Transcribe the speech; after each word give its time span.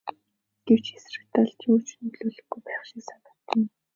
Гэвч 0.67 0.85
эсрэг 0.97 1.25
талд 1.33 1.59
юу 1.71 1.77
ч 1.87 1.89
нөлөөлөхгүй 2.01 2.61
байх 2.65 2.81
шиг 2.89 3.01
санагдана. 3.07 3.67